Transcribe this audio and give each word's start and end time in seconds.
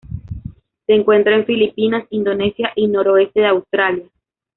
Se 0.87 0.93
encuentra 0.95 1.35
en 1.35 1.45
Filipinas, 1.45 2.07
Indonesia 2.09 2.71
y 2.75 2.87
noroeste 2.87 3.41
de 3.41 3.47
Australia. 3.49 4.09